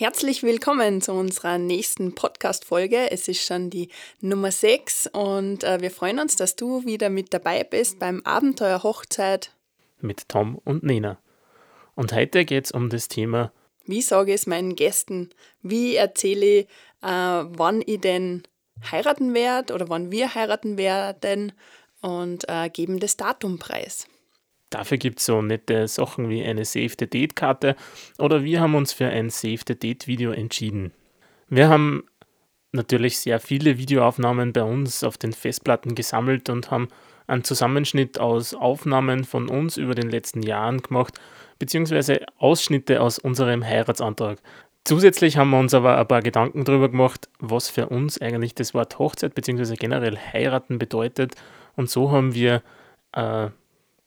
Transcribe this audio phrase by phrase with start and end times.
[0.00, 3.10] Herzlich willkommen zu unserer nächsten Podcast-Folge.
[3.10, 3.88] Es ist schon die
[4.20, 8.84] Nummer 6 und äh, wir freuen uns, dass du wieder mit dabei bist beim Abenteuer
[8.84, 9.50] Hochzeit
[10.00, 11.18] mit Tom und Nina.
[11.96, 13.50] Und heute geht es um das Thema:
[13.86, 15.30] Wie sage ich es meinen Gästen?
[15.62, 16.66] Wie erzähle ich,
[17.02, 18.44] äh, wann ich denn
[18.92, 21.50] heiraten werde oder wann wir heiraten werden
[22.02, 24.06] und äh, geben das Datum preis?
[24.70, 27.76] Dafür gibt es so nette Sachen wie eine Save the Date-Karte
[28.18, 30.92] oder wir haben uns für ein Save the Date-Video entschieden.
[31.48, 32.04] Wir haben
[32.72, 36.88] natürlich sehr viele Videoaufnahmen bei uns auf den Festplatten gesammelt und haben
[37.26, 41.18] einen Zusammenschnitt aus Aufnahmen von uns über den letzten Jahren gemacht,
[41.58, 44.38] beziehungsweise Ausschnitte aus unserem Heiratsantrag.
[44.84, 48.72] Zusätzlich haben wir uns aber ein paar Gedanken darüber gemacht, was für uns eigentlich das
[48.72, 49.74] Wort Hochzeit bzw.
[49.76, 51.34] generell heiraten bedeutet.
[51.76, 52.62] Und so haben wir
[53.12, 53.48] äh,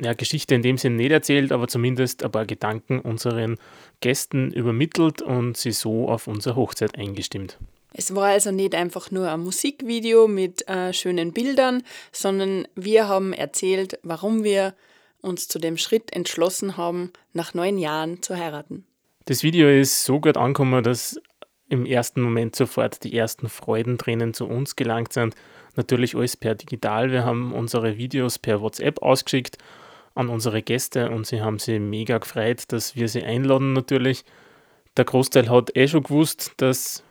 [0.00, 3.58] ja, Geschichte in dem Sinn nicht erzählt, aber zumindest ein paar Gedanken unseren
[4.00, 7.58] Gästen übermittelt und sie so auf unsere Hochzeit eingestimmt.
[7.92, 13.32] Es war also nicht einfach nur ein Musikvideo mit äh, schönen Bildern, sondern wir haben
[13.32, 14.74] erzählt, warum wir
[15.22, 18.84] uns zu dem Schritt entschlossen haben, nach neun Jahren zu heiraten.
[19.24, 21.18] Das Video ist so gut angekommen, dass
[21.68, 25.34] im ersten Moment sofort die ersten Freudentränen zu uns gelangt sind.
[25.74, 27.10] Natürlich alles per digital.
[27.10, 29.58] Wir haben unsere Videos per WhatsApp ausgeschickt
[30.16, 34.24] an unsere Gäste und sie haben sich mega gefreut, dass wir sie einladen natürlich.
[34.96, 37.04] Der Großteil hat eh schon gewusst, dass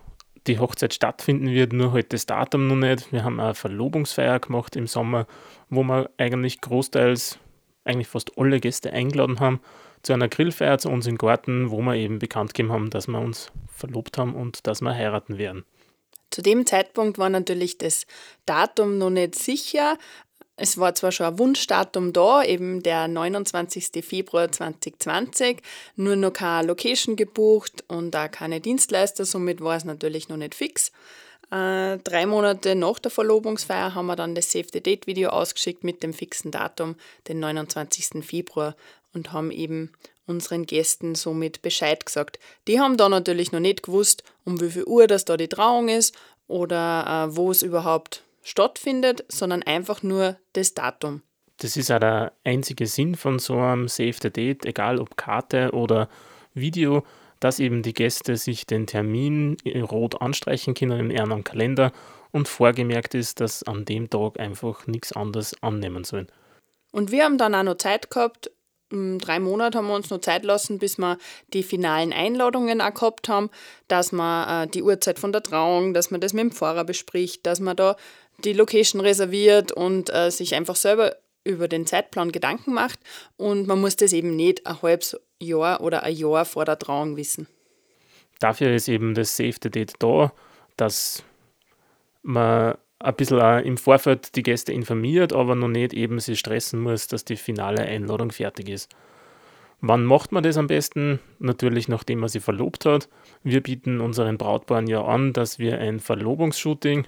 [0.48, 3.12] die Hochzeit stattfinden wird, nur halt das Datum noch nicht.
[3.12, 5.28] Wir haben eine Verlobungsfeier gemacht im Sommer,
[5.70, 7.40] wo wir eigentlich großteils,
[7.84, 9.62] eigentlich fast alle Gäste eingeladen haben
[10.06, 13.20] zu einer Grillfeier zu uns im Garten, wo wir eben bekannt gegeben haben, dass wir
[13.20, 15.66] uns verlobt haben und dass wir heiraten werden.
[16.30, 18.06] Zu dem Zeitpunkt war natürlich das
[18.46, 19.98] Datum noch nicht sicher,
[20.58, 24.06] es war zwar schon ein Wunschdatum da, eben der 29.
[24.06, 25.58] Februar 2020,
[25.96, 30.56] nur noch keine Location gebucht und auch keine Dienstleister, somit war es natürlich noch nicht
[30.56, 30.92] fix.
[31.52, 35.84] Äh, drei Monate nach der Verlobungsfeier haben wir dann das Save the Date Video ausgeschickt
[35.84, 36.96] mit dem fixen Datum,
[37.28, 38.26] den 29.
[38.26, 38.76] Februar,
[39.14, 39.92] und haben eben
[40.28, 42.40] unseren Gästen somit Bescheid gesagt.
[42.68, 45.88] Die haben da natürlich noch nicht gewusst, um wie viel Uhr das da die Trauung
[45.88, 46.16] ist
[46.48, 51.24] oder äh, wo es überhaupt stattfindet, sondern einfach nur das Datum.
[51.58, 55.72] Das ist auch der einzige Sinn von so einem Save the Date, egal ob Karte
[55.72, 56.10] oder
[56.54, 57.04] Video,
[57.40, 59.58] dass eben die Gäste sich den Termin
[59.90, 61.92] rot anstreichen können in ihrem Kalender
[62.32, 66.28] und vorgemerkt ist, dass an dem Tag einfach nichts anderes annehmen sollen.
[66.92, 68.52] Und wir haben dann auch noch Zeit gehabt,
[68.92, 71.18] drei Monate haben wir uns noch Zeit lassen, bis wir
[71.54, 73.50] die finalen Einladungen auch gehabt haben,
[73.88, 77.46] dass man äh, die Uhrzeit von der Trauung, dass man das mit dem Pfarrer bespricht,
[77.46, 77.96] dass man da
[78.46, 83.00] die Location reserviert und äh, sich einfach selber über den Zeitplan Gedanken macht.
[83.38, 87.18] Und man muss das eben nicht ein halbes Jahr oder ein Jahr vor der Trauung
[87.18, 87.48] wissen.
[88.40, 90.34] Dafür ist eben das Save the Date da,
[90.76, 91.24] dass
[92.24, 96.80] man ein bisschen auch im Vorfeld die Gäste informiert, aber noch nicht eben sich stressen
[96.80, 98.90] muss, dass die finale Einladung fertig ist.
[99.82, 101.20] Wann macht man das am besten?
[101.40, 103.08] Natürlich, nachdem man sie verlobt hat.
[103.44, 107.06] Wir bieten unseren Brautpaaren ja an, dass wir ein Verlobungsshooting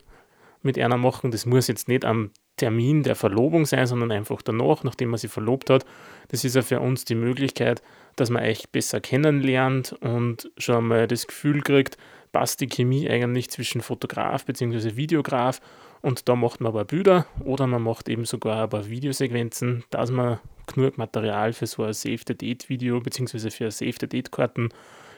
[0.61, 1.31] mit einer machen.
[1.31, 5.27] Das muss jetzt nicht am Termin der Verlobung sein, sondern einfach danach, nachdem man sie
[5.27, 5.85] verlobt hat.
[6.29, 7.81] Das ist ja für uns die Möglichkeit,
[8.15, 11.97] dass man euch besser kennenlernt und schon mal das Gefühl kriegt,
[12.31, 14.95] passt die Chemie eigentlich zwischen Fotograf bzw.
[14.95, 15.61] Videograf
[16.01, 20.11] und da macht man aber Bilder oder man macht eben sogar ein paar Videosequenzen, dass
[20.11, 23.49] man genug Material für so ein Save the Date Video bzw.
[23.51, 24.69] für Save the Date Karten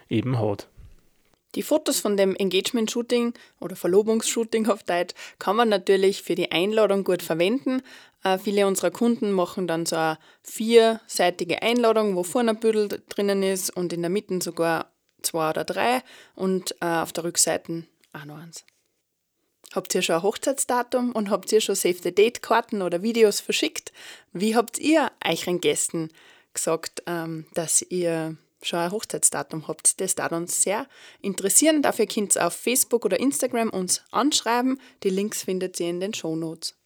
[0.09, 0.69] eben hat.
[1.55, 7.03] Die Fotos von dem Engagement-Shooting oder Verlobungsshooting auf Deutsch kann man natürlich für die Einladung
[7.03, 7.81] gut verwenden.
[8.23, 13.41] Äh, viele unserer Kunden machen dann so eine vierseitige Einladung, wo vorne ein Büdel drinnen
[13.41, 16.03] ist und in der Mitte sogar zwei oder drei
[16.35, 18.63] und äh, auf der Rückseite auch noch eins.
[19.73, 23.39] Habt ihr schon ein Hochzeitsdatum und habt ihr schon Save the Date Karten oder Videos
[23.39, 23.91] verschickt?
[24.33, 26.09] Wie habt ihr euren Gästen
[26.53, 29.99] gesagt, ähm, dass ihr schon ein Hochzeitsdatum habt.
[30.01, 30.87] Das darf uns sehr
[31.21, 31.81] interessieren.
[31.81, 34.79] Dafür könnt ihr auf Facebook oder Instagram uns anschreiben.
[35.03, 36.78] Die Links findet ihr in den Show Notes.